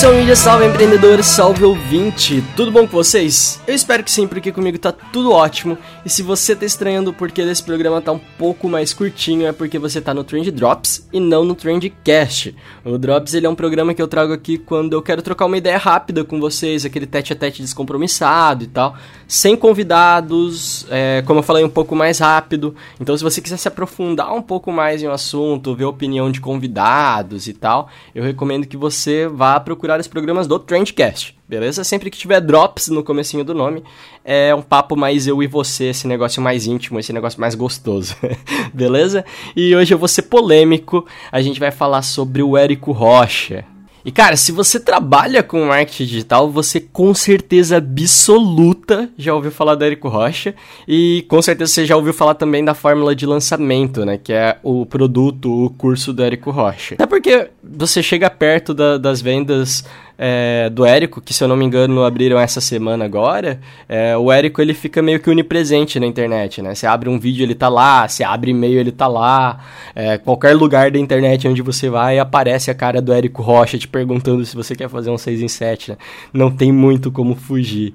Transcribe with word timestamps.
social 0.00 0.14
media, 0.14 0.34
salve 0.34 0.64
empreendedores, 0.64 1.26
salve 1.26 1.62
ouvinte, 1.62 2.42
tudo 2.56 2.72
bom 2.72 2.86
com 2.86 2.96
vocês? 2.96 3.60
Eu 3.66 3.74
espero 3.74 4.02
que 4.02 4.10
sim, 4.10 4.26
porque 4.26 4.50
comigo 4.50 4.78
tá 4.78 4.90
tudo 4.90 5.30
ótimo. 5.30 5.76
E 6.06 6.08
se 6.08 6.22
você 6.22 6.56
tá 6.56 6.64
estranhando 6.64 7.12
porque 7.12 7.44
desse 7.44 7.62
programa 7.62 8.00
tá 8.00 8.10
um 8.10 8.20
pouco 8.38 8.66
mais 8.66 8.94
curtinho, 8.94 9.46
é 9.46 9.52
porque 9.52 9.78
você 9.78 10.00
tá 10.00 10.14
no 10.14 10.24
Trend 10.24 10.50
Drops 10.52 11.06
e 11.12 11.20
não 11.20 11.44
no 11.44 11.54
Trend 11.54 11.92
Cast. 12.02 12.56
O 12.82 12.96
Drops 12.96 13.34
ele 13.34 13.44
é 13.44 13.50
um 13.50 13.54
programa 13.54 13.92
que 13.92 14.00
eu 14.00 14.08
trago 14.08 14.32
aqui 14.32 14.56
quando 14.56 14.94
eu 14.94 15.02
quero 15.02 15.20
trocar 15.20 15.44
uma 15.44 15.58
ideia 15.58 15.76
rápida 15.76 16.24
com 16.24 16.40
vocês, 16.40 16.86
aquele 16.86 17.04
tete 17.06 17.34
a 17.34 17.36
tete 17.36 17.60
descompromissado 17.60 18.64
e 18.64 18.68
tal, 18.68 18.96
sem 19.28 19.54
convidados, 19.54 20.86
é, 20.88 21.22
como 21.26 21.40
eu 21.40 21.44
falei, 21.44 21.62
um 21.62 21.68
pouco 21.68 21.94
mais 21.94 22.20
rápido. 22.20 22.74
Então, 22.98 23.14
se 23.14 23.22
você 23.22 23.42
quiser 23.42 23.58
se 23.58 23.68
aprofundar 23.68 24.32
um 24.32 24.40
pouco 24.40 24.72
mais 24.72 25.02
em 25.02 25.08
um 25.08 25.12
assunto, 25.12 25.76
ver 25.76 25.84
a 25.84 25.88
opinião 25.90 26.32
de 26.32 26.40
convidados 26.40 27.46
e 27.46 27.52
tal, 27.52 27.90
eu 28.14 28.24
recomendo 28.24 28.66
que 28.66 28.78
você 28.78 29.28
vá 29.28 29.60
procurar 29.60 29.89
os 29.98 30.06
programas 30.06 30.46
do 30.46 30.58
Trendcast, 30.58 31.36
beleza? 31.48 31.82
Sempre 31.82 32.10
que 32.10 32.18
tiver 32.18 32.40
drops 32.40 32.88
no 32.88 33.02
comecinho 33.02 33.42
do 33.42 33.54
nome, 33.54 33.82
é 34.24 34.54
um 34.54 34.62
papo 34.62 34.94
mais 34.94 35.26
eu 35.26 35.42
e 35.42 35.46
você, 35.46 35.86
esse 35.86 36.06
negócio 36.06 36.40
mais 36.40 36.66
íntimo, 36.66 37.00
esse 37.00 37.12
negócio 37.12 37.40
mais 37.40 37.54
gostoso, 37.54 38.14
beleza? 38.72 39.24
E 39.56 39.74
hoje 39.74 39.92
eu 39.92 39.98
vou 39.98 40.06
ser 40.06 40.22
polêmico, 40.22 41.06
a 41.32 41.40
gente 41.42 41.58
vai 41.58 41.70
falar 41.70 42.02
sobre 42.02 42.42
o 42.42 42.56
Érico 42.56 42.92
Rocha. 42.92 43.64
E 44.04 44.10
cara, 44.10 44.36
se 44.36 44.50
você 44.50 44.80
trabalha 44.80 45.42
com 45.42 45.66
marketing 45.66 46.04
digital, 46.04 46.50
você 46.50 46.80
com 46.80 47.14
certeza 47.14 47.76
absoluta 47.76 49.10
já 49.16 49.34
ouviu 49.34 49.50
falar 49.50 49.74
do 49.74 49.84
Érico 49.84 50.08
Rocha 50.08 50.54
e 50.88 51.24
com 51.28 51.40
certeza 51.42 51.72
você 51.72 51.86
já 51.86 51.96
ouviu 51.96 52.12
falar 52.12 52.34
também 52.34 52.64
da 52.64 52.74
fórmula 52.74 53.14
de 53.14 53.26
lançamento, 53.26 54.04
né, 54.04 54.18
que 54.18 54.32
é 54.32 54.58
o 54.62 54.86
produto, 54.86 55.66
o 55.66 55.70
curso 55.70 56.12
do 56.12 56.22
Érico 56.22 56.50
Rocha. 56.50 56.94
Até 56.94 57.06
porque 57.06 57.50
você 57.62 58.02
chega 58.02 58.30
perto 58.30 58.72
da, 58.72 58.96
das 58.96 59.20
vendas 59.20 59.84
é, 60.22 60.68
do 60.68 60.84
Érico, 60.84 61.18
que 61.18 61.32
se 61.32 61.42
eu 61.42 61.48
não 61.48 61.56
me 61.56 61.64
engano 61.64 62.04
abriram 62.04 62.38
essa 62.38 62.60
semana 62.60 63.06
agora, 63.06 63.58
é, 63.88 64.14
o 64.14 64.30
Érico 64.30 64.60
ele 64.60 64.74
fica 64.74 65.00
meio 65.00 65.18
que 65.18 65.30
onipresente 65.30 65.98
na 65.98 66.06
internet, 66.06 66.60
né? 66.60 66.74
Você 66.74 66.86
abre 66.86 67.08
um 67.08 67.18
vídeo, 67.18 67.42
ele 67.42 67.54
tá 67.54 67.70
lá, 67.70 68.06
você 68.06 68.22
abre 68.22 68.50
e-mail, 68.50 68.78
ele 68.78 68.92
tá 68.92 69.06
lá, 69.06 69.64
é, 69.94 70.18
qualquer 70.18 70.54
lugar 70.54 70.90
da 70.90 70.98
internet 70.98 71.48
onde 71.48 71.62
você 71.62 71.88
vai, 71.88 72.18
aparece 72.18 72.70
a 72.70 72.74
cara 72.74 73.00
do 73.00 73.14
Érico 73.14 73.40
Rocha 73.40 73.78
te 73.78 73.88
perguntando 73.88 74.44
se 74.44 74.54
você 74.54 74.76
quer 74.76 74.90
fazer 74.90 75.08
um 75.08 75.16
6 75.16 75.40
em 75.40 75.48
7, 75.48 75.92
né? 75.92 75.96
Não 76.34 76.50
tem 76.50 76.70
muito 76.70 77.10
como 77.10 77.34
fugir. 77.34 77.94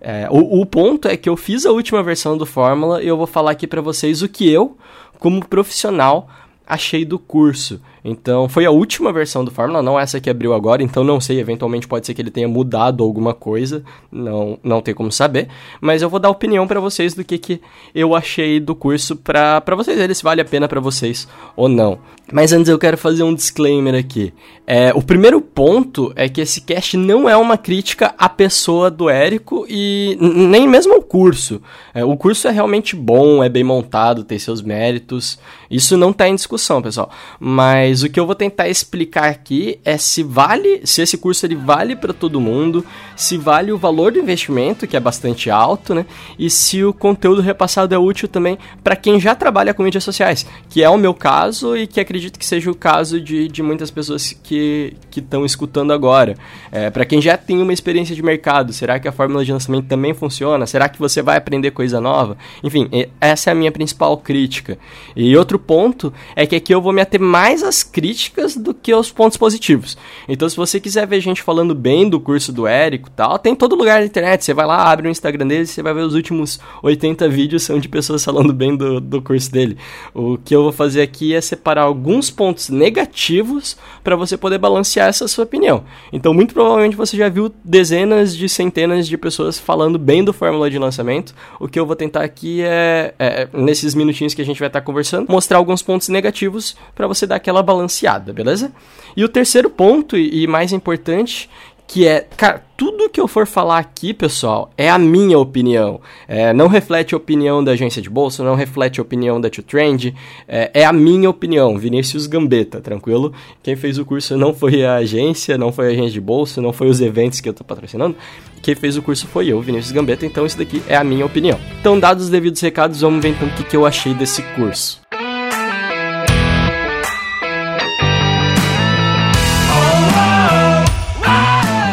É, 0.00 0.28
o, 0.30 0.62
o 0.62 0.64
ponto 0.64 1.08
é 1.08 1.16
que 1.16 1.28
eu 1.28 1.36
fiz 1.36 1.66
a 1.66 1.72
última 1.72 2.02
versão 2.02 2.38
do 2.38 2.46
Fórmula 2.46 3.02
e 3.02 3.06
eu 3.06 3.18
vou 3.18 3.26
falar 3.26 3.50
aqui 3.50 3.66
para 3.66 3.82
vocês 3.82 4.22
o 4.22 4.28
que 4.30 4.50
eu, 4.50 4.78
como 5.18 5.44
profissional, 5.44 6.26
achei 6.66 7.04
do 7.04 7.18
curso. 7.18 7.82
Então, 8.08 8.48
foi 8.48 8.64
a 8.64 8.70
última 8.70 9.12
versão 9.12 9.44
do 9.44 9.50
Fórmula, 9.50 9.82
não 9.82 9.98
essa 9.98 10.20
que 10.20 10.30
abriu 10.30 10.54
agora, 10.54 10.80
então 10.80 11.02
não 11.02 11.20
sei, 11.20 11.40
eventualmente 11.40 11.88
pode 11.88 12.06
ser 12.06 12.14
que 12.14 12.22
ele 12.22 12.30
tenha 12.30 12.46
mudado 12.46 13.02
alguma 13.02 13.34
coisa, 13.34 13.82
não, 14.12 14.56
não 14.62 14.80
tem 14.80 14.94
como 14.94 15.10
saber, 15.10 15.48
mas 15.80 16.02
eu 16.02 16.08
vou 16.08 16.20
dar 16.20 16.30
opinião 16.30 16.68
para 16.68 16.78
vocês 16.78 17.14
do 17.14 17.24
que, 17.24 17.36
que 17.36 17.60
eu 17.92 18.14
achei 18.14 18.60
do 18.60 18.76
curso 18.76 19.16
para 19.16 19.60
vocês 19.74 19.98
verem 19.98 20.14
se 20.14 20.22
vale 20.22 20.40
a 20.40 20.44
pena 20.44 20.68
para 20.68 20.78
vocês 20.78 21.26
ou 21.56 21.68
não. 21.68 21.98
Mas 22.32 22.52
antes 22.52 22.68
eu 22.68 22.78
quero 22.78 22.98
fazer 22.98 23.22
um 23.22 23.34
disclaimer 23.34 23.94
aqui. 23.94 24.32
É, 24.66 24.92
o 24.92 25.00
primeiro 25.00 25.40
ponto 25.40 26.12
é 26.16 26.28
que 26.28 26.40
esse 26.40 26.60
cast 26.60 26.96
não 26.96 27.28
é 27.28 27.36
uma 27.36 27.56
crítica 27.56 28.14
à 28.18 28.28
pessoa 28.28 28.90
do 28.90 29.08
Érico 29.08 29.64
e 29.68 30.18
nem 30.20 30.66
mesmo 30.66 30.94
ao 30.94 31.02
curso. 31.02 31.62
É, 31.94 32.04
o 32.04 32.16
curso 32.16 32.48
é 32.48 32.50
realmente 32.50 32.96
bom, 32.96 33.44
é 33.44 33.48
bem 33.48 33.62
montado, 33.62 34.24
tem 34.24 34.40
seus 34.40 34.60
méritos, 34.60 35.38
isso 35.70 35.96
não 35.96 36.10
está 36.10 36.28
em 36.28 36.34
discussão, 36.34 36.82
pessoal. 36.82 37.10
Mas 37.38 37.95
mas 37.96 38.02
o 38.02 38.10
que 38.10 38.20
eu 38.20 38.26
vou 38.26 38.34
tentar 38.34 38.68
explicar 38.68 39.30
aqui 39.30 39.80
é 39.82 39.96
se 39.96 40.22
vale, 40.22 40.82
se 40.84 41.00
esse 41.00 41.16
curso 41.16 41.46
ele 41.46 41.54
vale 41.54 41.96
para 41.96 42.12
todo 42.12 42.38
mundo, 42.38 42.84
se 43.16 43.38
vale 43.38 43.72
o 43.72 43.78
valor 43.78 44.12
do 44.12 44.18
investimento, 44.18 44.86
que 44.86 44.98
é 44.98 45.00
bastante 45.00 45.48
alto, 45.48 45.94
né? 45.94 46.04
E 46.38 46.50
se 46.50 46.84
o 46.84 46.92
conteúdo 46.92 47.40
repassado 47.40 47.94
é 47.94 47.98
útil 47.98 48.28
também 48.28 48.58
para 48.84 48.94
quem 48.96 49.18
já 49.18 49.34
trabalha 49.34 49.72
com 49.72 49.82
mídias 49.82 50.04
sociais, 50.04 50.44
que 50.68 50.82
é 50.82 50.90
o 50.90 50.98
meu 50.98 51.14
caso 51.14 51.74
e 51.74 51.86
que 51.86 51.98
acredito 51.98 52.38
que 52.38 52.44
seja 52.44 52.70
o 52.70 52.74
caso 52.74 53.18
de, 53.18 53.48
de 53.48 53.62
muitas 53.62 53.90
pessoas 53.90 54.30
que 54.30 54.92
estão 55.16 55.46
escutando 55.46 55.90
agora. 55.90 56.36
É, 56.70 56.90
para 56.90 57.06
quem 57.06 57.22
já 57.22 57.38
tem 57.38 57.62
uma 57.62 57.72
experiência 57.72 58.14
de 58.14 58.22
mercado, 58.22 58.74
será 58.74 59.00
que 59.00 59.08
a 59.08 59.12
fórmula 59.12 59.42
de 59.42 59.52
lançamento 59.52 59.86
também 59.86 60.12
funciona? 60.12 60.66
Será 60.66 60.86
que 60.86 60.98
você 60.98 61.22
vai 61.22 61.38
aprender 61.38 61.70
coisa 61.70 61.98
nova? 61.98 62.36
Enfim, 62.62 62.90
essa 63.18 63.48
é 63.48 63.52
a 63.52 63.56
minha 63.56 63.72
principal 63.72 64.18
crítica. 64.18 64.76
E 65.16 65.34
outro 65.34 65.58
ponto 65.58 66.12
é 66.34 66.46
que 66.46 66.56
aqui 66.56 66.74
eu 66.74 66.82
vou 66.82 66.92
me 66.92 67.00
ater 67.00 67.18
mais 67.18 67.62
críticas 67.82 68.56
do 68.56 68.72
que 68.72 68.94
os 68.94 69.10
pontos 69.10 69.36
positivos. 69.36 69.96
Então, 70.28 70.48
se 70.48 70.56
você 70.56 70.80
quiser 70.80 71.06
ver 71.06 71.20
gente 71.20 71.42
falando 71.42 71.74
bem 71.74 72.08
do 72.08 72.18
curso 72.18 72.52
do 72.52 72.66
Érico 72.66 73.10
tal, 73.10 73.38
tem 73.38 73.52
em 73.52 73.56
todo 73.56 73.76
lugar 73.76 74.00
na 74.00 74.06
internet. 74.06 74.44
Você 74.44 74.54
vai 74.54 74.66
lá, 74.66 74.90
abre 74.90 75.08
o 75.08 75.10
Instagram 75.10 75.46
dele, 75.46 75.66
você 75.66 75.82
vai 75.82 75.94
ver 75.94 76.00
os 76.00 76.14
últimos 76.14 76.58
80 76.82 77.28
vídeos 77.28 77.62
são 77.66 77.78
de 77.78 77.88
pessoas 77.88 78.24
falando 78.24 78.52
bem 78.52 78.76
do, 78.76 79.00
do 79.00 79.20
curso 79.20 79.50
dele. 79.50 79.76
O 80.14 80.38
que 80.38 80.54
eu 80.54 80.62
vou 80.62 80.72
fazer 80.72 81.02
aqui 81.02 81.34
é 81.34 81.40
separar 81.40 81.82
alguns 81.82 82.30
pontos 82.30 82.68
negativos 82.68 83.76
para 84.02 84.16
você 84.16 84.36
poder 84.36 84.58
balancear 84.58 85.08
essa 85.08 85.26
sua 85.28 85.44
opinião. 85.44 85.84
Então, 86.12 86.32
muito 86.32 86.54
provavelmente 86.54 86.96
você 86.96 87.16
já 87.16 87.28
viu 87.28 87.52
dezenas 87.64 88.36
de 88.36 88.48
centenas 88.48 89.06
de 89.06 89.18
pessoas 89.18 89.58
falando 89.58 89.98
bem 89.98 90.24
do 90.24 90.32
fórmula 90.32 90.70
de 90.70 90.78
lançamento. 90.78 91.34
O 91.58 91.68
que 91.68 91.78
eu 91.78 91.86
vou 91.86 91.96
tentar 91.96 92.22
aqui 92.22 92.62
é, 92.62 93.14
é 93.18 93.48
nesses 93.52 93.94
minutinhos 93.94 94.34
que 94.34 94.42
a 94.42 94.44
gente 94.44 94.58
vai 94.58 94.68
estar 94.68 94.80
conversando, 94.80 95.30
mostrar 95.30 95.58
alguns 95.58 95.82
pontos 95.82 96.08
negativos 96.08 96.76
para 96.94 97.06
você 97.06 97.26
dar 97.26 97.36
aquela 97.36 97.62
balanceada, 97.66 98.32
beleza? 98.32 98.72
E 99.16 99.24
o 99.24 99.28
terceiro 99.28 99.68
ponto, 99.68 100.16
e 100.16 100.46
mais 100.46 100.72
importante, 100.72 101.50
que 101.86 102.06
é, 102.06 102.26
cara, 102.36 102.62
tudo 102.76 103.08
que 103.08 103.20
eu 103.20 103.28
for 103.28 103.46
falar 103.46 103.78
aqui, 103.78 104.12
pessoal, 104.12 104.70
é 104.76 104.90
a 104.90 104.98
minha 104.98 105.38
opinião. 105.38 106.00
É, 106.26 106.52
não 106.52 106.66
reflete 106.66 107.14
a 107.14 107.16
opinião 107.16 107.62
da 107.62 107.72
agência 107.72 108.02
de 108.02 108.10
bolsa, 108.10 108.42
não 108.42 108.54
reflete 108.54 108.98
a 108.98 109.02
opinião 109.02 109.40
da 109.40 109.48
2Trend, 109.48 110.14
é, 110.48 110.70
é, 110.74 110.84
a 110.84 110.92
minha 110.92 111.30
opinião, 111.30 111.78
Vinícius 111.78 112.26
Gambetta, 112.26 112.80
tranquilo? 112.80 113.32
Quem 113.62 113.76
fez 113.76 113.98
o 113.98 114.04
curso 114.04 114.36
não 114.36 114.52
foi 114.52 114.84
a 114.84 114.96
agência, 114.96 115.56
não 115.56 115.72
foi 115.72 115.86
a 115.86 115.90
agência 115.90 116.12
de 116.12 116.20
bolsa, 116.20 116.60
não 116.60 116.72
foi 116.72 116.88
os 116.88 117.00
eventos 117.00 117.40
que 117.40 117.48
eu 117.48 117.54
tô 117.54 117.62
patrocinando. 117.62 118.16
Quem 118.62 118.74
fez 118.74 118.96
o 118.96 119.02
curso 119.02 119.26
foi 119.28 119.48
eu, 119.48 119.60
Vinícius 119.60 119.92
Gambetta, 119.92 120.26
então 120.26 120.44
isso 120.44 120.58
daqui 120.58 120.82
é 120.88 120.96
a 120.96 121.04
minha 121.04 121.24
opinião. 121.24 121.58
Então, 121.80 121.98
dados 121.98 122.24
os 122.24 122.30
devidos 122.30 122.60
recados, 122.60 123.00
vamos 123.00 123.22
ver 123.22 123.28
então 123.28 123.46
o 123.46 123.50
que, 123.52 123.62
que 123.62 123.76
eu 123.76 123.86
achei 123.86 124.12
desse 124.12 124.42
curso. 124.54 125.05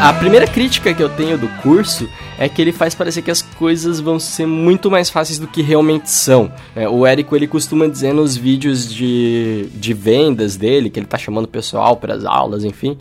A 0.03 0.11
primeira 0.11 0.45
crítica 0.45 0.93
que 0.93 1.01
eu 1.01 1.07
tenho 1.07 1.37
do 1.37 1.47
curso 1.61 2.09
é 2.37 2.49
que 2.49 2.61
ele 2.61 2.73
faz 2.73 2.93
parecer 2.93 3.21
que 3.21 3.31
as 3.31 3.41
coisas 3.41 4.01
vão 4.01 4.19
ser 4.19 4.45
muito 4.45 4.91
mais 4.91 5.09
fáceis 5.09 5.39
do 5.39 5.47
que 5.47 5.61
realmente 5.61 6.11
são. 6.11 6.51
É, 6.75 6.89
o 6.89 7.05
Érico 7.05 7.33
ele 7.37 7.47
costuma 7.47 7.87
dizer 7.87 8.13
nos 8.13 8.35
vídeos 8.35 8.93
de, 8.93 9.69
de 9.73 9.93
vendas 9.93 10.57
dele, 10.57 10.89
que 10.89 10.99
ele 10.99 11.07
tá 11.07 11.17
chamando 11.17 11.45
o 11.45 11.47
pessoal 11.47 11.95
para 11.95 12.15
as 12.15 12.25
aulas, 12.25 12.65
enfim, 12.65 12.97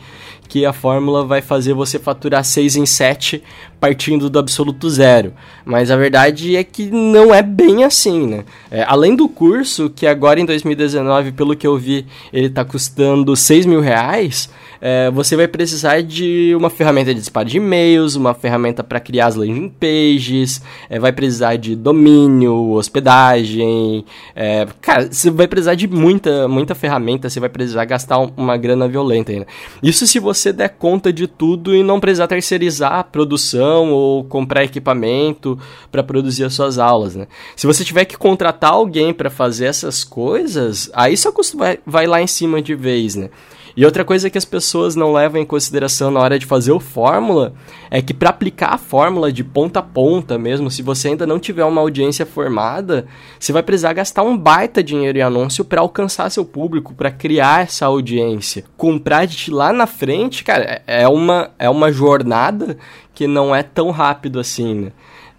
que 0.48 0.64
a 0.64 0.72
fórmula 0.72 1.24
vai 1.24 1.42
fazer 1.42 1.74
você 1.74 1.98
faturar 1.98 2.44
6 2.44 2.76
em 2.76 2.86
7 2.86 3.42
partindo 3.80 4.30
do 4.30 4.38
absoluto 4.38 4.88
zero. 4.88 5.32
Mas 5.64 5.90
a 5.90 5.96
verdade 5.96 6.54
é 6.54 6.62
que 6.62 6.88
não 6.88 7.34
é 7.34 7.42
bem 7.42 7.82
assim, 7.82 8.28
né? 8.28 8.44
É, 8.70 8.84
além 8.86 9.16
do 9.16 9.28
curso, 9.28 9.90
que 9.90 10.06
agora 10.06 10.38
em 10.38 10.46
2019, 10.46 11.32
pelo 11.32 11.56
que 11.56 11.66
eu 11.66 11.76
vi, 11.76 12.06
ele 12.32 12.46
está 12.46 12.64
custando 12.64 13.34
6 13.34 13.66
mil 13.66 13.80
reais, 13.80 14.48
é, 14.84 15.08
você 15.12 15.36
vai 15.36 15.46
precisar 15.46 16.02
de 16.02 16.52
uma 16.56 16.68
ferramenta 16.68 17.14
de 17.14 17.20
disparo 17.20 17.48
de 17.48 17.58
e-mails, 17.58 18.16
uma 18.16 18.34
ferramenta 18.34 18.82
para 18.82 18.98
criar 18.98 19.26
as 19.26 19.36
landing 19.36 19.68
pages, 19.68 20.60
é, 20.90 20.98
vai 20.98 21.12
precisar 21.12 21.54
de 21.54 21.76
domínio, 21.76 22.72
hospedagem. 22.72 24.04
É, 24.34 24.66
cara, 24.80 25.06
você 25.08 25.30
vai 25.30 25.46
precisar 25.46 25.76
de 25.76 25.86
muita, 25.86 26.48
muita 26.48 26.74
ferramenta, 26.74 27.30
você 27.30 27.38
vai 27.38 27.48
precisar 27.48 27.84
gastar 27.84 28.18
uma 28.18 28.56
grana 28.56 28.88
violenta 28.88 29.30
ainda. 29.30 29.46
Isso 29.80 30.04
se 30.04 30.18
você 30.18 30.52
der 30.52 30.70
conta 30.70 31.12
de 31.12 31.28
tudo 31.28 31.76
e 31.76 31.84
não 31.84 32.00
precisar 32.00 32.26
terceirizar 32.26 32.94
a 32.94 33.04
produção 33.04 33.92
ou 33.92 34.24
comprar 34.24 34.64
equipamento 34.64 35.56
para 35.92 36.02
produzir 36.02 36.42
as 36.42 36.54
suas 36.54 36.80
aulas, 36.80 37.14
né? 37.14 37.28
Se 37.54 37.68
você 37.68 37.84
tiver 37.84 38.04
que 38.04 38.18
contratar 38.18 38.72
alguém 38.72 39.14
para 39.14 39.30
fazer 39.30 39.66
essas 39.66 40.02
coisas, 40.02 40.90
aí 40.92 41.16
seu 41.16 41.32
custo 41.32 41.56
vai, 41.56 41.78
vai 41.86 42.08
lá 42.08 42.20
em 42.20 42.26
cima 42.26 42.60
de 42.60 42.74
vez, 42.74 43.14
né? 43.14 43.30
E 43.76 43.84
outra 43.84 44.04
coisa 44.04 44.28
que 44.28 44.36
as 44.36 44.44
pessoas 44.44 44.94
não 44.94 45.12
levam 45.12 45.40
em 45.40 45.46
consideração 45.46 46.10
na 46.10 46.20
hora 46.20 46.38
de 46.38 46.44
fazer 46.44 46.72
o 46.72 46.80
fórmula 46.80 47.54
é 47.90 48.02
que 48.02 48.12
para 48.12 48.30
aplicar 48.30 48.74
a 48.74 48.78
fórmula 48.78 49.32
de 49.32 49.42
ponta 49.42 49.78
a 49.78 49.82
ponta 49.82 50.38
mesmo, 50.38 50.70
se 50.70 50.82
você 50.82 51.08
ainda 51.08 51.26
não 51.26 51.38
tiver 51.38 51.64
uma 51.64 51.80
audiência 51.80 52.26
formada, 52.26 53.06
você 53.38 53.52
vai 53.52 53.62
precisar 53.62 53.94
gastar 53.94 54.22
um 54.22 54.36
baita 54.36 54.82
dinheiro 54.82 55.18
em 55.18 55.22
anúncio 55.22 55.64
para 55.64 55.80
alcançar 55.80 56.30
seu 56.30 56.44
público, 56.44 56.94
para 56.94 57.10
criar 57.10 57.62
essa 57.62 57.86
audiência. 57.86 58.64
Comprar 58.76 59.26
de 59.26 59.50
lá 59.50 59.72
na 59.72 59.86
frente, 59.86 60.44
cara, 60.44 60.82
é, 60.86 61.02
é 61.02 61.08
uma, 61.08 61.50
é 61.58 61.70
uma 61.70 61.90
jornada 61.90 62.76
que 63.14 63.26
não 63.26 63.54
é 63.54 63.62
tão 63.62 63.90
rápido 63.90 64.38
assim, 64.38 64.74
né? 64.74 64.92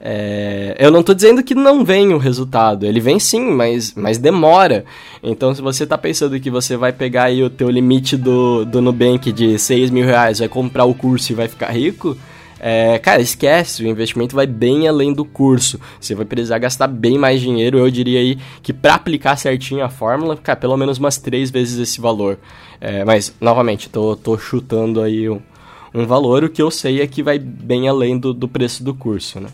É, 0.05 0.75
eu 0.77 0.91
não 0.91 0.99
estou 0.99 1.15
dizendo 1.15 1.41
que 1.41 1.55
não 1.55 1.85
vem 1.85 2.13
o 2.13 2.17
resultado, 2.17 2.85
ele 2.85 2.99
vem 2.99 3.19
sim, 3.19 3.39
mas, 3.39 3.93
mas 3.95 4.17
demora. 4.17 4.83
Então, 5.23 5.55
se 5.55 5.61
você 5.61 5.85
está 5.85 5.97
pensando 5.97 6.37
que 6.41 6.49
você 6.49 6.75
vai 6.75 6.91
pegar 6.91 7.23
aí 7.23 7.41
o 7.41 7.49
teu 7.49 7.69
limite 7.69 8.17
do, 8.17 8.65
do 8.65 8.81
Nubank 8.81 9.31
de 9.31 9.57
6 9.57 9.91
mil 9.91 10.05
reais, 10.05 10.39
vai 10.39 10.49
comprar 10.49 10.83
o 10.83 10.93
curso 10.93 11.31
e 11.31 11.35
vai 11.35 11.47
ficar 11.47 11.69
rico, 11.69 12.17
é, 12.59 12.99
cara, 12.99 13.21
esquece, 13.21 13.81
o 13.81 13.87
investimento 13.87 14.35
vai 14.35 14.45
bem 14.45 14.89
além 14.89 15.13
do 15.13 15.23
curso. 15.23 15.79
Você 16.01 16.13
vai 16.13 16.25
precisar 16.25 16.59
gastar 16.59 16.87
bem 16.87 17.17
mais 17.17 17.39
dinheiro. 17.39 17.77
Eu 17.77 17.89
diria 17.89 18.19
aí 18.19 18.37
que 18.61 18.73
para 18.73 18.95
aplicar 18.95 19.37
certinho 19.37 19.85
a 19.85 19.89
fórmula, 19.89 20.35
cara, 20.35 20.59
pelo 20.59 20.75
menos 20.75 20.97
umas 20.97 21.17
três 21.17 21.49
vezes 21.49 21.79
esse 21.79 22.01
valor. 22.01 22.37
É, 22.81 23.05
mas, 23.05 23.33
novamente, 23.39 23.89
tô, 23.89 24.17
tô 24.17 24.37
chutando 24.37 25.01
aí 25.01 25.29
um, 25.29 25.39
um 25.93 26.05
valor. 26.05 26.43
O 26.43 26.49
que 26.49 26.61
eu 26.61 26.69
sei 26.69 26.99
é 26.99 27.07
que 27.07 27.23
vai 27.23 27.39
bem 27.39 27.87
além 27.87 28.17
do, 28.17 28.33
do 28.33 28.49
preço 28.49 28.83
do 28.83 28.93
curso, 28.93 29.39
né? 29.39 29.47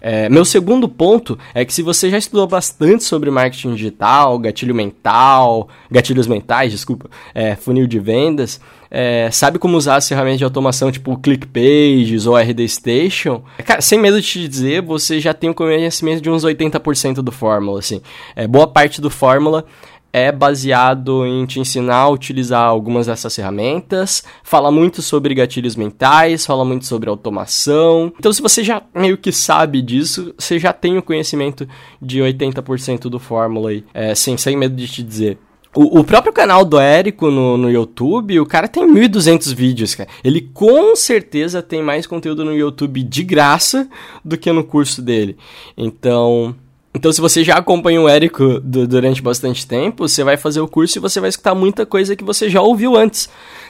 É, 0.00 0.28
meu 0.28 0.44
segundo 0.44 0.88
ponto 0.88 1.38
é 1.54 1.64
que 1.64 1.72
se 1.74 1.82
você 1.82 2.08
já 2.08 2.18
estudou 2.18 2.46
bastante 2.46 3.04
sobre 3.04 3.30
marketing 3.30 3.74
digital, 3.74 4.38
gatilho 4.38 4.74
mental, 4.74 5.68
gatilhos 5.90 6.26
mentais, 6.26 6.72
desculpa, 6.72 7.10
é, 7.34 7.56
funil 7.56 7.86
de 7.86 7.98
vendas, 7.98 8.60
é, 8.90 9.28
sabe 9.30 9.58
como 9.58 9.76
usar 9.76 9.96
as 9.96 10.08
ferramentas 10.08 10.38
de 10.38 10.44
automação 10.44 10.90
tipo 10.90 11.16
ClickPages 11.18 12.26
ou 12.26 12.36
RD 12.36 12.68
Station, 12.68 13.42
cara, 13.64 13.80
sem 13.80 13.98
medo 13.98 14.20
de 14.20 14.26
te 14.26 14.48
dizer, 14.48 14.82
você 14.82 15.20
já 15.20 15.34
tem 15.34 15.50
o 15.50 15.54
conhecimento 15.54 16.22
de 16.22 16.30
uns 16.30 16.44
80% 16.44 17.16
do 17.16 17.32
Fórmula, 17.32 17.80
assim. 17.80 18.00
É, 18.34 18.46
boa 18.46 18.66
parte 18.66 19.00
do 19.00 19.10
Fórmula 19.10 19.64
é 20.12 20.32
baseado 20.32 21.26
em 21.26 21.44
te 21.46 21.60
ensinar 21.60 21.96
a 21.96 22.08
utilizar 22.08 22.64
algumas 22.64 23.06
dessas 23.06 23.34
ferramentas, 23.34 24.24
fala 24.42 24.70
muito 24.70 25.02
sobre 25.02 25.34
gatilhos 25.34 25.76
mentais, 25.76 26.46
fala 26.46 26.64
muito 26.64 26.86
sobre 26.86 27.10
automação. 27.10 28.12
Então, 28.18 28.32
se 28.32 28.42
você 28.42 28.64
já 28.64 28.82
meio 28.94 29.18
que 29.18 29.32
sabe 29.32 29.82
disso, 29.82 30.34
você 30.38 30.58
já 30.58 30.72
tem 30.72 30.98
o 30.98 31.02
conhecimento 31.02 31.68
de 32.00 32.20
80% 32.20 33.08
do 33.08 33.18
Fórmula 33.18 33.70
aí, 33.70 33.84
é, 33.92 34.14
sem, 34.14 34.36
sem 34.36 34.56
medo 34.56 34.74
de 34.74 34.88
te 34.88 35.02
dizer. 35.02 35.38
O, 35.74 36.00
o, 36.00 36.04
próprio 36.04 36.32
canal 36.32 36.64
do 36.64 36.78
Érico 36.78 37.30
no, 37.30 37.58
no 37.58 37.70
YouTube, 37.70 38.40
o 38.40 38.46
cara 38.46 38.66
tem 38.66 38.84
1.200 38.84 39.54
vídeos, 39.54 39.94
cara. 39.94 40.08
Ele 40.24 40.40
com 40.40 40.96
certeza 40.96 41.62
tem 41.62 41.82
mais 41.82 42.06
conteúdo 42.06 42.44
no 42.44 42.54
YouTube 42.54 43.02
de 43.02 43.22
graça 43.22 43.88
do 44.24 44.38
que 44.38 44.50
no 44.50 44.64
curso 44.64 45.02
dele. 45.02 45.36
Então, 45.76 46.56
então, 46.94 47.12
se 47.12 47.20
você 47.20 47.44
já 47.44 47.56
acompanha 47.56 48.00
o 48.00 48.08
Érico 48.08 48.60
durante 48.60 49.20
bastante 49.20 49.66
tempo, 49.66 50.08
você 50.08 50.24
vai 50.24 50.36
fazer 50.36 50.60
o 50.60 50.68
curso 50.68 50.98
e 50.98 51.00
você 51.00 51.20
vai 51.20 51.28
escutar 51.28 51.54
muita 51.54 51.84
coisa 51.84 52.16
que 52.16 52.24
você 52.24 52.48
já 52.48 52.62
ouviu 52.62 52.96
antes. 52.96 53.28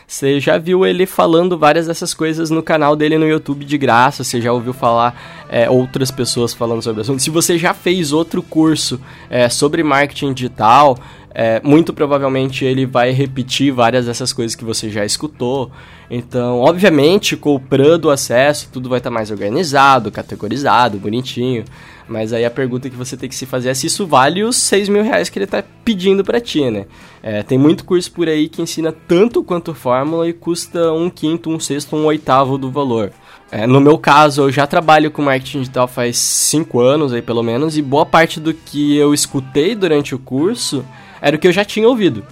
Você 0.09 0.41
já 0.41 0.57
viu 0.57 0.87
ele 0.87 1.05
falando 1.05 1.59
várias 1.59 1.87
dessas 1.87 2.15
coisas 2.15 2.49
no 2.49 2.63
canal 2.63 2.97
dele 2.97 3.19
no 3.19 3.29
YouTube 3.29 3.63
de 3.67 3.77
graça, 3.77 4.25
você 4.25 4.41
já 4.41 4.51
ouviu 4.51 4.73
falar 4.73 5.45
é, 5.51 5.69
outras 5.69 6.11
pessoas 6.11 6.55
falando 6.55 6.81
sobre 6.81 7.01
o 7.01 7.03
assunto. 7.03 7.21
Se 7.21 7.29
você 7.29 7.59
já 7.59 7.75
fez 7.75 8.11
outro 8.11 8.43
curso 8.43 8.99
é, 9.29 9.51
sobre 9.51 9.83
marketing 9.83 10.33
digital, 10.33 10.97
é, 11.31 11.61
muito 11.63 11.93
provavelmente 11.93 12.65
ele 12.65 12.87
vai 12.87 13.11
repetir 13.11 13.71
várias 13.71 14.07
dessas 14.07 14.33
coisas 14.33 14.57
que 14.57 14.65
você 14.65 14.89
já 14.89 15.05
escutou. 15.05 15.71
Então, 16.11 16.61
obviamente, 16.61 17.37
comprando 17.37 18.07
o 18.07 18.11
acesso, 18.11 18.71
tudo 18.73 18.89
vai 18.89 18.99
estar 18.99 19.11
tá 19.11 19.15
mais 19.15 19.31
organizado, 19.31 20.11
categorizado, 20.11 20.97
bonitinho. 20.97 21.65
Mas 22.09 22.33
aí 22.33 22.45
a 22.45 22.51
pergunta 22.51 22.89
que 22.89 22.97
você 22.97 23.17
tem 23.17 23.29
que 23.29 23.35
se 23.35 23.45
fazer 23.45 23.69
é 23.69 23.75
se 23.75 23.87
isso 23.87 24.07
vale 24.07 24.43
os 24.43 24.57
6 24.57 24.89
mil 24.89 25.03
reais 25.03 25.29
que 25.29 25.39
ele 25.39 25.45
está 25.45 25.63
pedindo 25.85 26.25
para 26.25 26.41
ti, 26.41 26.71
né? 26.71 26.87
É, 27.23 27.43
tem 27.43 27.59
muito 27.59 27.85
curso 27.85 28.11
por 28.11 28.27
aí 28.27 28.49
que 28.49 28.63
ensina 28.63 28.91
tanto 28.91 29.45
quanto 29.45 29.75
fórmula 29.99 30.29
e 30.29 30.33
custa 30.33 30.93
um 30.93 31.11
quinto, 31.11 31.51
um 31.51 31.59
sexto, 31.59 31.97
um 31.97 32.05
oitavo 32.05 32.57
do 32.57 32.71
valor. 32.71 33.11
É, 33.51 33.67
no 33.67 33.81
meu 33.81 33.99
caso, 33.99 34.43
eu 34.43 34.53
já 34.53 34.67
trabalho 34.67 35.11
com 35.11 35.23
marketing 35.23 35.61
digital 35.61 35.89
faz 35.89 36.19
5 36.19 36.79
anos 36.79 37.13
aí 37.13 37.23
pelo 37.23 37.43
menos, 37.43 37.77
e 37.77 37.83
boa 37.83 38.07
parte 38.07 38.39
do 38.39 38.55
que 38.55 38.97
eu 38.97 39.13
escutei 39.13 39.75
durante 39.75 40.15
o 40.15 40.19
curso 40.19 40.85
era 41.21 41.35
o 41.35 41.39
que 41.39 41.49
eu 41.49 41.53
já 41.53 41.65
tinha 41.65 41.89
ouvido. 41.89 42.23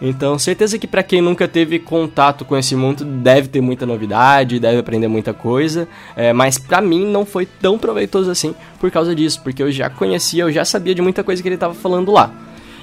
Então, 0.00 0.38
certeza 0.38 0.78
que 0.78 0.86
para 0.86 1.02
quem 1.02 1.22
nunca 1.22 1.48
teve 1.48 1.78
contato 1.78 2.44
com 2.44 2.56
esse 2.56 2.76
mundo, 2.76 3.04
deve 3.04 3.48
ter 3.48 3.62
muita 3.62 3.86
novidade, 3.86 4.60
deve 4.60 4.78
aprender 4.78 5.08
muita 5.08 5.32
coisa, 5.32 5.88
é, 6.14 6.32
mas 6.32 6.58
para 6.58 6.82
mim 6.82 7.06
não 7.06 7.24
foi 7.24 7.46
tão 7.46 7.78
proveitoso 7.78 8.30
assim 8.30 8.54
por 8.78 8.90
causa 8.90 9.14
disso, 9.14 9.40
porque 9.42 9.62
eu 9.62 9.72
já 9.72 9.88
conhecia, 9.88 10.44
eu 10.44 10.52
já 10.52 10.64
sabia 10.64 10.94
de 10.94 11.02
muita 11.02 11.24
coisa 11.24 11.42
que 11.42 11.48
ele 11.48 11.56
estava 11.56 11.74
falando 11.74 12.12
lá. 12.12 12.30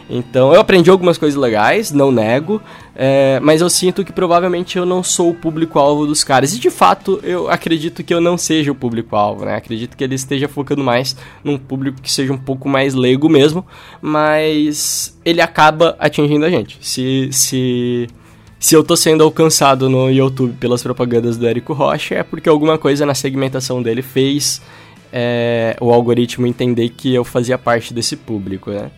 Então 0.10 0.54
eu 0.54 0.60
aprendi 0.60 0.90
algumas 0.90 1.18
coisas 1.18 1.40
legais, 1.40 1.92
não 1.92 2.12
nego, 2.12 2.62
é, 2.96 3.40
mas 3.42 3.62
eu 3.62 3.70
sinto 3.70 4.04
que 4.04 4.12
provavelmente 4.12 4.78
eu 4.78 4.86
não 4.86 5.02
sou 5.02 5.30
o 5.30 5.34
público-alvo 5.34 6.06
dos 6.06 6.24
caras. 6.24 6.54
E 6.54 6.60
de 6.60 6.70
fato 6.70 7.20
eu 7.24 7.50
acredito 7.50 8.04
que 8.04 8.14
eu 8.14 8.22
não 8.22 8.38
seja 8.38 8.72
o 8.72 8.76
público-alvo, 8.76 9.46
né? 9.46 9.56
Acredito 9.56 9.96
que 9.96 10.04
ele 10.04 10.16
esteja 10.16 10.48
focando 10.48 10.84
mais 10.84 11.16
num 11.44 11.58
público 11.58 12.02
que 12.02 12.12
seja 12.12 12.34
um 12.34 12.38
pouco 12.38 12.68
mais 12.68 12.94
leigo 12.94 13.30
mesmo, 13.30 13.66
mas 14.02 15.18
ele 15.24 15.42
acaba 15.42 15.96
atingindo 16.00 16.46
a 16.46 16.50
gente. 16.50 16.78
Se. 16.82 17.30
se 17.32 18.08
se 18.60 18.76
eu 18.76 18.82
tô 18.82 18.96
sendo 18.96 19.26
alcançado 19.26 19.90
no 19.90 20.10
YouTube 20.10 20.56
pelas 20.58 20.82
propagandas 20.82 21.36
do 21.36 21.46
Érico 21.46 21.74
Rocha, 21.74 22.16
é 22.16 22.24
porque 22.24 22.48
alguma 22.48 22.78
coisa 22.78 23.06
na 23.06 23.14
segmentação 23.14 23.84
dele 23.84 24.02
fez 24.02 24.62
é, 25.12 25.76
o 25.82 25.92
algoritmo 25.92 26.48
entender 26.48 26.88
que 26.88 27.14
eu 27.14 27.26
fazia 27.26 27.58
parte 27.58 27.94
desse 27.94 28.16
público, 28.16 28.72
né? 28.72 28.90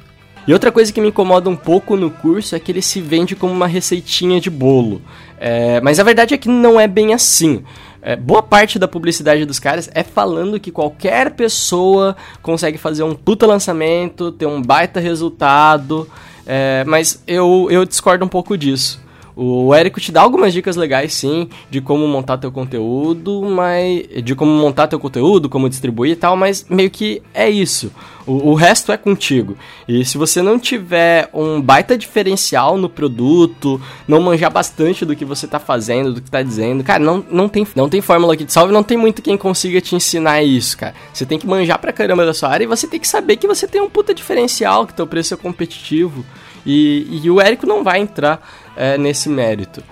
E 0.48 0.54
outra 0.54 0.72
coisa 0.72 0.94
que 0.94 1.02
me 1.02 1.08
incomoda 1.08 1.50
um 1.50 1.56
pouco 1.56 1.98
no 1.98 2.12
curso 2.12 2.56
é 2.56 2.60
que 2.60 2.72
ele 2.72 2.82
se 2.82 3.02
vende 3.02 3.36
como 3.36 3.52
uma 3.52 3.68
receitinha 3.68 4.40
de 4.40 4.50
bolo. 4.50 5.02
É, 5.40 5.82
mas 5.82 6.00
a 6.00 6.04
verdade 6.04 6.34
é 6.34 6.38
que 6.38 6.48
não 6.48 6.80
é 6.80 6.88
bem 6.88 7.14
assim. 7.14 7.64
É, 8.02 8.16
boa 8.16 8.44
parte 8.44 8.78
da 8.78 8.88
publicidade 8.88 9.44
dos 9.46 9.58
caras 9.58 9.90
é 9.94 10.04
falando 10.04 10.60
que 10.60 10.70
qualquer 10.70 11.32
pessoa 11.32 12.16
consegue 12.44 12.78
fazer 12.78 13.02
um 13.02 13.16
puta 13.16 13.48
lançamento, 13.48 14.32
ter 14.32 14.46
um 14.46 14.62
baita 14.62 15.00
resultado. 15.00 16.08
É, 16.46 16.84
mas 16.86 17.24
eu, 17.26 17.68
eu 17.72 17.84
discordo 17.84 18.24
um 18.24 18.28
pouco 18.28 18.56
disso. 18.56 19.04
O 19.36 19.74
Érico 19.74 20.00
te 20.00 20.14
dá 20.14 20.22
algumas 20.22 20.54
dicas 20.54 20.78
legais, 20.78 21.14
sim, 21.14 21.50
de 21.70 21.82
como 21.82 22.08
montar 22.08 22.38
teu 22.38 22.52
conteúdo, 22.52 23.42
mas 23.42 24.08
de 24.24 24.34
como 24.34 24.52
montar 24.52 24.88
teu 24.88 24.98
conteúdo, 24.98 25.50
como 25.50 25.68
distribuir 25.68 26.14
e 26.14 26.16
tal, 26.16 26.38
mas 26.38 26.66
meio 26.70 26.90
que 26.90 27.22
é 27.34 27.50
isso. 27.50 27.92
O, 28.26 28.52
o 28.52 28.54
resto 28.54 28.94
é 28.94 28.98
contigo. 28.98 29.58
E 29.88 30.06
se 30.06 30.18
você 30.18 30.42
não 30.42 30.58
tiver 30.58 31.30
um 31.34 31.62
baita 31.62 31.98
diferencial 31.98 32.78
no 32.78 32.88
produto, 32.88 33.80
não 34.08 34.22
manjar 34.22 34.50
bastante 34.50 35.04
do 35.04 35.16
que 35.16 35.26
você 35.26 35.46
tá 35.46 35.60
fazendo, 35.60 36.14
do 36.14 36.22
que 36.22 36.32
tá 36.32 36.42
dizendo, 36.42 36.82
cara, 36.82 37.04
não, 37.04 37.24
não, 37.30 37.50
tem, 37.50 37.68
não 37.76 37.90
tem 37.90 38.00
fórmula 38.00 38.38
que 38.38 38.46
te 38.46 38.54
salve, 38.54 38.72
não 38.72 38.84
tem 38.84 38.98
muito 38.98 39.22
quem 39.22 39.38
consiga 39.38 39.82
te 39.82 39.96
ensinar 39.96 40.44
isso, 40.44 40.78
cara. 40.78 40.96
Você 41.14 41.26
tem 41.26 41.38
que 41.38 41.46
manjar 41.46 41.78
pra 41.78 41.92
caramba 41.92 42.26
da 42.26 42.34
sua 42.34 42.50
área 42.50 42.64
e 42.64 42.68
você 42.68 42.88
tem 42.88 43.02
que 43.02 43.08
saber 43.08 43.36
que 43.36 43.48
você 43.48 43.68
tem 43.68 43.82
um 43.82 43.90
puta 43.90 44.14
diferencial, 44.14 44.88
que 44.88 44.94
teu 44.94 45.06
preço 45.06 45.34
é 45.34 45.38
competitivo. 45.38 46.26
E, 46.66 47.22
e 47.24 47.30
o 47.30 47.40
Érico 47.40 47.66
não 47.66 47.84
vai 47.84 48.00
entrar 48.00 48.42
é, 48.76 48.98
nesse 48.98 49.30
mérito. 49.30 49.84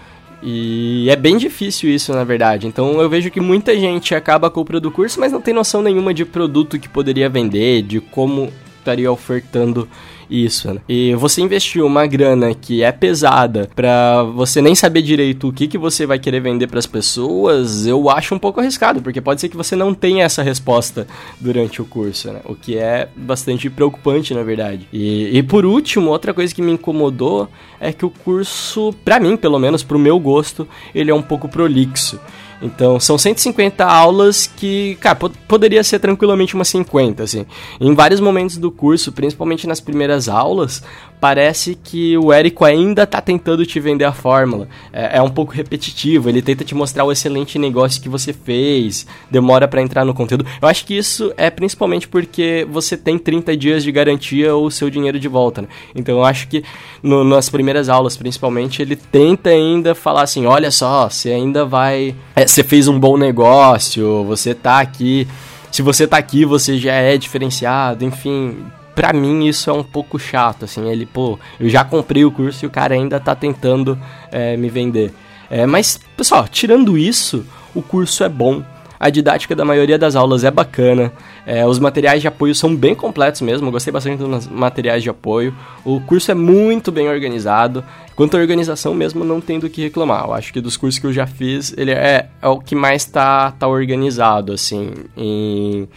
E 0.42 1.10
é 1.10 1.16
bem 1.16 1.38
difícil 1.38 1.90
isso, 1.90 2.12
na 2.14 2.26
verdade. 2.26 2.68
Então 2.68 3.00
eu 3.00 3.10
vejo 3.10 3.32
que 3.32 3.40
muita 3.40 3.76
gente 3.78 4.14
acaba 4.14 4.50
comprando 4.50 4.88
o 4.88 4.92
curso, 4.92 5.20
mas 5.20 5.32
não 5.32 5.40
tem 5.40 5.54
noção 5.54 5.82
nenhuma 5.82 6.14
de 6.14 6.26
produto 6.26 6.78
que 6.78 6.90
poderia 6.90 7.30
vender, 7.30 7.84
de 7.84 8.02
como 8.02 8.52
estaria 8.84 9.12
ofertando 9.12 9.88
isso, 10.30 10.74
né? 10.74 10.82
E 10.88 11.14
você 11.16 11.42
investiu 11.42 11.86
uma 11.86 12.06
grana 12.08 12.54
que 12.54 12.84
é 12.84 12.92
pesada 12.92 13.70
para 13.76 14.24
você 14.24 14.62
nem 14.62 14.74
saber 14.74 15.02
direito 15.02 15.48
o 15.48 15.54
que, 15.54 15.68
que 15.68 15.78
você 15.78 16.06
vai 16.06 16.18
querer 16.20 16.40
vender 16.40 16.68
para 16.68 16.80
as 16.80 16.86
pessoas, 16.86 17.86
eu 17.86 18.10
acho 18.10 18.34
um 18.34 18.40
pouco 18.40 18.60
arriscado, 18.60 19.02
porque 19.02 19.22
pode 19.22 19.42
ser 19.42 19.50
que 19.50 19.58
você 19.58 19.76
não 19.76 19.94
tenha 19.94 20.24
essa 20.24 20.42
resposta 20.42 21.08
durante 21.40 21.82
o 21.82 21.86
curso, 21.86 22.32
né? 22.32 22.42
O 22.46 22.56
que 22.56 22.78
é 22.78 23.10
bastante 23.16 23.70
preocupante, 23.70 24.34
na 24.34 24.44
verdade. 24.44 24.88
E, 24.92 25.38
e 25.38 25.44
por 25.44 25.66
último, 25.66 26.10
outra 26.10 26.34
coisa 26.34 26.54
que 26.54 26.62
me 26.62 26.72
incomodou 26.72 27.48
é 27.80 27.92
que 27.94 28.06
o 28.06 28.10
curso, 28.10 28.94
para 29.04 29.20
mim, 29.20 29.38
pelo 29.38 29.60
menos 29.60 29.84
pro 29.84 30.00
meu 30.00 30.20
gosto, 30.20 30.68
ele 30.96 31.12
é 31.12 31.16
um 31.16 31.22
pouco 31.22 31.48
prolixo. 31.48 32.20
Então, 32.64 32.98
são 32.98 33.18
150 33.18 33.84
aulas 33.84 34.48
que, 34.48 34.96
cara, 35.02 35.16
poderia 35.48 35.84
ser 35.84 36.00
tranquilamente 36.00 36.56
umas 36.56 36.70
50, 36.70 37.22
assim. 37.22 37.46
Em 37.80 37.94
vários 37.94 38.22
momentos 38.22 38.58
do 38.58 38.72
curso, 38.72 39.12
principalmente 39.12 39.68
nas 39.68 39.82
primeiras 39.82 40.30
aulas, 40.30 40.82
parece 41.20 41.76
que 41.76 42.18
o 42.18 42.32
Érico 42.32 42.66
ainda 42.66 43.08
tá 43.08 43.22
tentando 43.22 43.66
te 43.66 43.80
vender 43.80 44.06
a 44.06 44.12
fórmula. 44.12 44.68
É, 44.92 45.18
é, 45.18 45.22
um 45.22 45.30
pouco 45.30 45.54
repetitivo, 45.54 46.30
ele 46.30 46.42
tenta 46.42 46.64
te 46.66 46.76
mostrar 46.76 47.04
o 47.06 47.12
excelente 47.12 47.58
negócio 47.58 48.02
que 48.02 48.10
você 48.10 48.34
fez, 48.34 49.06
demora 49.32 49.68
para 49.68 49.82
entrar 49.82 50.04
no 50.04 50.14
conteúdo. 50.14 50.46
Eu 50.62 50.68
acho 50.68 50.86
que 50.86 50.98
isso 50.98 51.34
é 51.38 51.50
principalmente 51.50 52.08
porque 52.08 52.68
você 52.70 52.98
tem 52.98 53.18
30 53.18 53.56
dias 53.56 53.84
de 53.84 53.92
garantia 53.92 54.56
ou 54.56 54.70
seu 54.70 54.90
dinheiro 54.90 55.20
de 55.20 55.28
volta, 55.28 55.62
né? 55.62 55.68
Então 55.96 56.18
eu 56.18 56.26
acho 56.26 56.48
que 56.48 56.64
no, 57.02 57.24
nas 57.24 57.50
primeiras 57.50 57.90
aulas, 57.90 58.18
principalmente, 58.18 58.82
ele 58.82 58.96
tenta 58.96 59.50
ainda 59.50 59.96
falar 59.96 60.24
assim: 60.24 60.46
olha 60.46 60.72
só, 60.72 61.10
você 61.10 61.32
ainda 61.32 61.66
vai. 61.66 62.16
É, 62.36 62.46
você 62.46 62.64
fez 62.64 62.88
um 62.88 63.00
bom 63.00 63.18
negócio, 63.18 64.24
você 64.26 64.54
tá 64.54 64.80
aqui. 64.80 65.28
Se 65.72 65.82
você 65.82 66.06
tá 66.06 66.18
aqui, 66.18 66.46
você 66.46 66.78
já 66.78 66.94
é 66.94 67.18
diferenciado, 67.18 68.06
enfim 68.06 68.58
pra 68.96 69.14
mim 69.14 69.46
isso 69.46 69.70
é 69.70 69.74
um 69.74 69.84
pouco 69.84 70.20
chato, 70.20 70.66
assim, 70.66 70.90
ele, 70.90 71.06
pô, 71.06 71.40
eu 71.60 71.70
já 71.70 71.84
comprei 71.84 72.24
o 72.26 72.32
curso 72.32 72.66
e 72.66 72.68
o 72.68 72.72
cara 72.72 72.94
ainda 72.94 73.20
tá 73.20 73.36
tentando 73.36 74.00
é, 74.32 74.56
me 74.58 74.70
vender. 74.70 75.14
É, 75.50 75.66
mas, 75.66 76.00
pessoal, 76.16 76.48
tirando 76.48 76.98
isso, 76.98 77.46
o 77.76 77.82
curso 77.82 78.24
é 78.24 78.30
bom, 78.30 78.64
a 79.00 79.10
didática 79.10 79.56
da 79.56 79.66
maioria 79.66 79.98
das 79.98 80.16
aulas 80.16 80.44
é 80.44 80.52
bacana, 80.52 81.12
é, 81.46 81.66
os 81.66 81.78
materiais 81.78 82.22
de 82.22 82.28
apoio 82.28 82.56
são 82.56 82.74
bem 82.74 82.96
completos 82.96 83.42
mesmo, 83.42 83.70
gostei 83.70 83.92
bastante 83.92 84.18
dos 84.18 84.48
materiais 84.48 85.04
de 85.04 85.10
apoio, 85.10 85.54
o 85.84 86.00
curso 86.00 86.32
é 86.32 86.34
muito 86.34 86.92
bem 86.92 87.10
organizado, 87.10 87.84
quanto 88.16 88.38
à 88.38 88.40
organização 88.40 88.94
mesmo 88.94 89.26
não 89.26 89.42
tem 89.42 89.60
do 89.60 89.70
que 89.70 89.82
reclamar, 89.82 90.24
eu 90.24 90.34
acho 90.34 90.54
que 90.54 90.62
dos 90.62 90.78
cursos 90.78 91.00
que 91.00 91.06
eu 91.06 91.12
já 91.12 91.28
fiz, 91.28 91.74
ele 91.78 91.92
é, 91.92 92.30
é 92.42 92.48
o 92.48 92.60
que 92.60 92.76
mais 92.76 93.04
tá, 93.04 93.52
tá 93.52 93.68
organizado, 93.68 94.54
assim, 94.54 94.94
em 95.18 95.88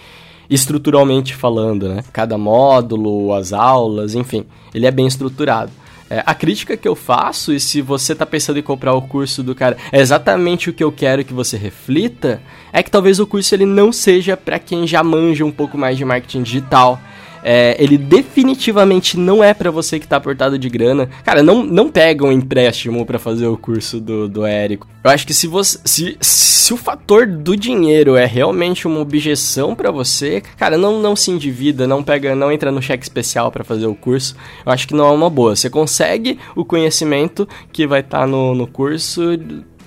estruturalmente 0.48 1.34
falando, 1.34 1.88
né? 1.88 2.04
Cada 2.12 2.38
módulo, 2.38 3.32
as 3.32 3.52
aulas, 3.52 4.14
enfim, 4.14 4.44
ele 4.74 4.86
é 4.86 4.90
bem 4.90 5.06
estruturado. 5.06 5.70
É, 6.08 6.22
a 6.24 6.34
crítica 6.34 6.76
que 6.76 6.86
eu 6.86 6.94
faço, 6.94 7.52
e 7.52 7.58
se 7.58 7.82
você 7.82 8.12
está 8.12 8.24
pensando 8.24 8.58
em 8.58 8.62
comprar 8.62 8.94
o 8.94 9.02
curso 9.02 9.42
do 9.42 9.56
cara, 9.56 9.76
é 9.90 10.00
exatamente 10.00 10.70
o 10.70 10.72
que 10.72 10.84
eu 10.84 10.92
quero 10.92 11.24
que 11.24 11.34
você 11.34 11.56
reflita, 11.56 12.40
é 12.72 12.80
que 12.80 12.90
talvez 12.90 13.18
o 13.18 13.26
curso 13.26 13.52
ele 13.54 13.66
não 13.66 13.90
seja 13.90 14.36
para 14.36 14.58
quem 14.58 14.86
já 14.86 15.02
manja 15.02 15.44
um 15.44 15.50
pouco 15.50 15.76
mais 15.76 15.96
de 15.96 16.04
marketing 16.04 16.44
digital, 16.44 17.00
é, 17.48 17.76
ele 17.78 17.96
definitivamente 17.96 19.16
não 19.16 19.42
é 19.42 19.54
para 19.54 19.70
você 19.70 20.00
que 20.00 20.08
tá 20.08 20.16
apertado 20.16 20.58
de 20.58 20.68
grana. 20.68 21.08
Cara, 21.22 21.44
não, 21.44 21.62
não 21.62 21.88
pega 21.88 22.24
um 22.24 22.32
empréstimo 22.32 23.06
para 23.06 23.20
fazer 23.20 23.46
o 23.46 23.56
curso 23.56 24.00
do, 24.00 24.28
do 24.28 24.44
Érico. 24.44 24.88
Eu 25.04 25.12
acho 25.12 25.24
que 25.24 25.32
se 25.32 25.46
você. 25.46 25.78
Se, 25.84 26.16
se 26.20 26.74
o 26.74 26.76
fator 26.76 27.24
do 27.24 27.56
dinheiro 27.56 28.16
é 28.16 28.26
realmente 28.26 28.88
uma 28.88 28.98
objeção 28.98 29.76
para 29.76 29.92
você, 29.92 30.42
cara, 30.56 30.76
não, 30.76 31.00
não 31.00 31.14
se 31.14 31.30
endivida, 31.30 31.86
não 31.86 32.02
pega, 32.02 32.34
não 32.34 32.50
entra 32.50 32.72
no 32.72 32.82
cheque 32.82 33.04
especial 33.04 33.52
para 33.52 33.62
fazer 33.62 33.86
o 33.86 33.94
curso. 33.94 34.34
Eu 34.64 34.72
acho 34.72 34.88
que 34.88 34.94
não 34.94 35.06
é 35.06 35.12
uma 35.12 35.30
boa. 35.30 35.54
Você 35.54 35.70
consegue 35.70 36.40
o 36.56 36.64
conhecimento 36.64 37.48
que 37.72 37.86
vai 37.86 38.00
estar 38.00 38.22
tá 38.22 38.26
no, 38.26 38.56
no 38.56 38.66
curso 38.66 39.38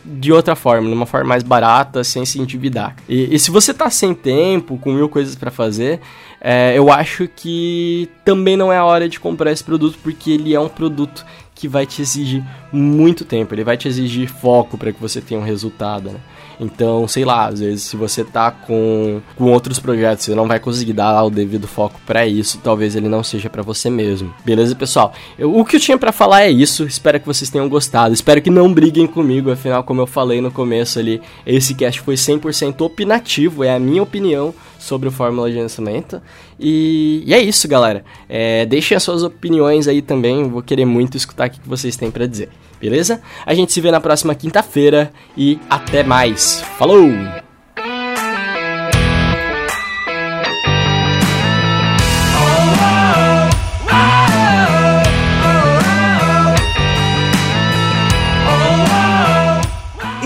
de 0.05 0.31
outra 0.31 0.55
forma, 0.55 0.89
numa 0.89 1.05
forma 1.05 1.27
mais 1.27 1.43
barata, 1.43 2.03
sem 2.03 2.25
se 2.25 2.39
endividar. 2.39 2.95
E, 3.07 3.35
e 3.35 3.37
se 3.37 3.51
você 3.51 3.73
tá 3.73 3.89
sem 3.89 4.13
tempo, 4.13 4.77
com 4.77 4.93
mil 4.93 5.09
coisas 5.09 5.35
para 5.35 5.51
fazer, 5.51 5.99
é, 6.41 6.77
eu 6.77 6.91
acho 6.91 7.27
que 7.27 8.09
também 8.23 8.55
não 8.55 8.71
é 8.71 8.77
a 8.77 8.85
hora 8.85 9.09
de 9.09 9.19
comprar 9.19 9.51
esse 9.51 9.63
produto, 9.63 9.97
porque 10.01 10.31
ele 10.31 10.53
é 10.53 10.59
um 10.59 10.69
produto 10.69 11.25
que 11.53 11.67
vai 11.67 11.85
te 11.85 12.01
exigir 12.01 12.43
muito 12.71 13.25
tempo, 13.25 13.53
ele 13.53 13.63
vai 13.63 13.75
te 13.75 13.87
exigir 13.87 14.29
foco 14.29 14.77
para 14.77 14.93
que 14.93 15.01
você 15.01 15.19
tenha 15.19 15.39
um 15.39 15.43
resultado, 15.43 16.09
né? 16.09 16.19
Então, 16.59 17.07
sei 17.07 17.23
lá, 17.23 17.47
às 17.47 17.59
vezes 17.59 17.83
se 17.83 17.95
você 17.95 18.23
tá 18.23 18.51
com, 18.51 19.21
com 19.35 19.51
outros 19.51 19.79
projetos, 19.79 20.25
você 20.25 20.35
não 20.35 20.47
vai 20.47 20.59
conseguir 20.59 20.93
dar 20.93 21.23
o 21.23 21.29
devido 21.29 21.67
foco 21.67 21.99
para 22.05 22.27
isso, 22.27 22.59
talvez 22.61 22.95
ele 22.95 23.07
não 23.07 23.23
seja 23.23 23.49
para 23.49 23.61
você 23.61 23.89
mesmo. 23.89 24.33
Beleza, 24.43 24.75
pessoal? 24.75 25.13
Eu, 25.37 25.55
o 25.55 25.63
que 25.63 25.77
eu 25.77 25.79
tinha 25.79 25.97
para 25.97 26.11
falar 26.11 26.41
é 26.41 26.51
isso. 26.51 26.83
Espero 26.83 27.19
que 27.19 27.25
vocês 27.25 27.49
tenham 27.49 27.69
gostado. 27.69 28.13
Espero 28.13 28.41
que 28.41 28.49
não 28.49 28.73
briguem 28.73 29.07
comigo, 29.07 29.51
afinal, 29.51 29.83
como 29.83 30.01
eu 30.01 30.07
falei 30.07 30.41
no 30.41 30.51
começo 30.51 30.99
ali, 30.99 31.21
esse 31.45 31.73
cast 31.73 32.01
foi 32.01 32.15
100% 32.15 32.81
opinativo, 32.81 33.63
é 33.63 33.73
a 33.73 33.79
minha 33.79 34.03
opinião 34.03 34.53
sobre 34.77 35.07
o 35.07 35.11
Fórmula 35.11 35.49
de 35.49 35.57
Lançamento. 35.57 36.21
E, 36.59 37.23
e, 37.25 37.33
é 37.33 37.39
isso, 37.39 37.67
galera. 37.67 38.03
É, 38.27 38.65
deixem 38.65 38.95
as 38.95 39.03
suas 39.03 39.23
opiniões 39.23 39.87
aí 39.87 40.01
também, 40.01 40.49
vou 40.49 40.61
querer 40.61 40.85
muito 40.85 41.15
escutar 41.15 41.47
o 41.47 41.51
que 41.51 41.59
vocês 41.67 41.95
têm 41.95 42.11
para 42.11 42.25
dizer 42.25 42.49
beleza? 42.79 43.21
A 43.45 43.53
gente 43.53 43.71
se 43.71 43.81
vê 43.81 43.91
na 43.91 43.99
próxima 43.99 44.35
quinta-feira 44.35 45.11
e 45.37 45.59
até 45.69 46.03
mais. 46.03 46.61
Falou! 46.77 47.09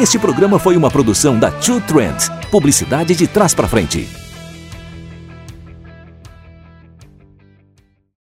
Este 0.03 0.19
programa 0.19 0.60
foi 0.60 0.75
uma 0.75 0.91
produção 0.91 1.39
da 1.39 1.50
Two 1.50 1.79
Trends, 1.79 2.29
publicidade 2.51 3.15
de 3.15 3.25
trás 3.25 3.53
para 3.53 3.69
frente. 3.69 4.22